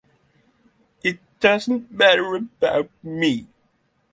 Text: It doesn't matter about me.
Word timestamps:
It 1.03 1.19
doesn't 1.39 1.91
matter 1.91 2.33
about 2.33 2.89
me. 3.03 3.45